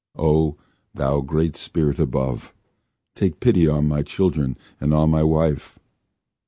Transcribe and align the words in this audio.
O! 0.17 0.57
thou 0.95 1.21
Great 1.21 1.55
Spirit 1.55 1.99
above! 1.99 2.55
Take 3.13 3.39
pity 3.39 3.67
on 3.67 3.87
my 3.87 4.01
children 4.01 4.57
And 4.79 4.95
on 4.95 5.11
my 5.11 5.21
wife! 5.21 5.77